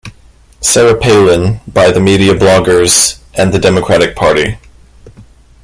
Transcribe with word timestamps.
Sarah 0.61 0.97
Palin 0.99 1.59
by 1.67 1.91
the 1.91 1.99
media, 1.99 2.33
bloggers, 2.33 3.19
and 3.35 3.53
the 3.53 3.59
Democratic 3.59 4.15
Party. 4.15 4.57